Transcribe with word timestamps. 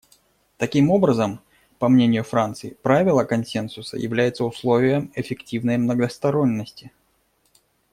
Таким 0.57 0.89
образом, 0.89 1.41
по 1.77 1.87
мнению 1.87 2.23
Франции, 2.23 2.75
правило 2.81 3.23
консенсуса 3.23 3.97
является 3.97 4.43
условием 4.45 5.11
эффективной 5.13 5.77
многосторонности. 5.77 6.91